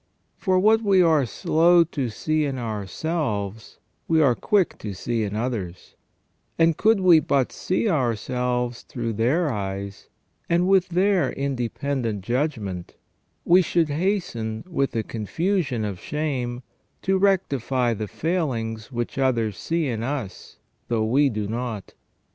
For 0.35 0.57
what 0.57 0.81
we 0.81 1.03
are 1.03 1.27
slow 1.27 1.83
to 1.83 2.09
see 2.09 2.43
in 2.43 2.57
ourselves 2.57 3.77
we 4.07 4.19
are 4.19 4.33
quick 4.33 4.79
to 4.79 4.95
see 4.95 5.21
in 5.21 5.35
others, 5.35 5.93
and 6.57 6.75
could 6.75 6.99
we 7.01 7.19
but 7.19 7.51
see 7.51 7.87
ourselves 7.87 8.81
through 8.81 9.13
their 9.13 9.53
eyes, 9.53 10.09
and 10.49 10.67
with 10.67 10.89
their 10.89 11.31
independent 11.33 12.21
judgment, 12.23 12.95
we 13.45 13.61
should 13.61 13.89
hasten, 13.89 14.63
with 14.67 14.93
the 14.93 15.03
confusion 15.03 15.85
of 15.85 15.99
shame, 15.99 16.63
to 17.03 17.19
rectify 17.19 17.93
the 17.93 18.07
failings 18.07 18.91
which 18.91 19.19
others 19.19 19.55
see 19.55 19.85
in 19.87 20.01
us 20.01 20.57
though 20.87 21.05
we 21.05 21.29
do 21.29 21.47
not. 21.47 21.93